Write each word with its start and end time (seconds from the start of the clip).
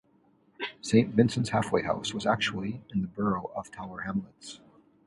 'Saint 0.81 1.13
Vincents 1.13 1.51
Halfway 1.51 1.83
House' 1.83 2.11
was 2.11 2.25
actually 2.25 2.81
in 2.89 3.03
the 3.03 3.07
borough 3.07 3.51
of 3.55 3.69
Tower 3.71 3.99
Hamlets. 4.01 4.59